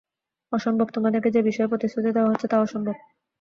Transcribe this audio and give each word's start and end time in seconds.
অসম্ভব, 0.51 0.87
তোমাদেরকে 0.93 1.29
যে 1.31 1.41
বিষয়ে 1.41 1.67
প্রতিশ্রুতি 1.67 2.09
দেওয়া 2.13 2.29
হচ্ছে 2.31 2.47
তা 2.47 2.57
অসম্ভব। 2.61 2.95